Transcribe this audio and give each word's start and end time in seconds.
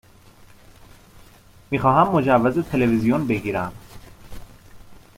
می 1.71 1.79
خواهم 1.79 2.07
مجوز 2.11 2.59
تلویزیون 2.65 3.27
بگیرم. 3.27 3.73